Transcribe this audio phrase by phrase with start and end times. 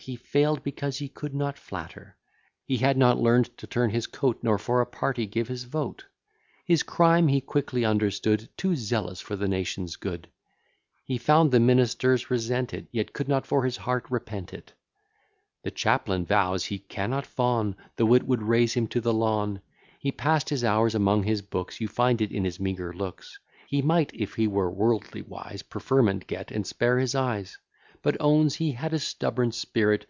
[0.00, 2.16] He fail'd, because he could not flatter;
[2.64, 6.06] He had not learn'd to turn his coat, Nor for a party give his vote:
[6.64, 10.28] His crime he quickly understood; Too zealous for the nation's good:
[11.04, 14.72] He found the ministers resent it, Yet could not for his heart repent it.
[15.64, 19.60] The Chaplain vows, he cannot fawn, Though it would raise him to the lawn:
[19.98, 23.38] He pass'd his hours among his books; You find it in his meagre looks:
[23.68, 27.58] He might, if he were worldly wise, Preferment get, and spare his eyes;
[28.02, 29.98] But owns he had a stubborn spirit.